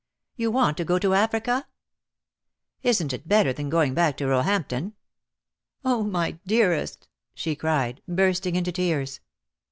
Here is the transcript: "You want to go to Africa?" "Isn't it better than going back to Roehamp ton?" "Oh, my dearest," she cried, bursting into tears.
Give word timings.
"You 0.35 0.49
want 0.49 0.77
to 0.77 0.83
go 0.83 0.97
to 0.97 1.13
Africa?" 1.13 1.67
"Isn't 2.81 3.13
it 3.13 3.27
better 3.27 3.53
than 3.53 3.69
going 3.69 3.93
back 3.93 4.17
to 4.17 4.25
Roehamp 4.27 4.69
ton?" 4.69 4.93
"Oh, 5.85 6.01
my 6.03 6.39
dearest," 6.43 7.07
she 7.35 7.55
cried, 7.55 8.01
bursting 8.07 8.55
into 8.55 8.71
tears. 8.71 9.19